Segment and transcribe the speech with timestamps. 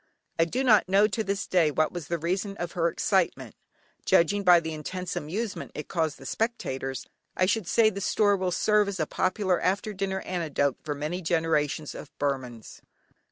[0.39, 3.55] I do not know to this day what was the reason of her excitement.
[4.03, 7.05] Judging by the intense amusement it caused the spectators,
[7.37, 11.21] I should say the story will serve as a popular after dinner anecdote for many
[11.21, 12.81] generations of Burmans.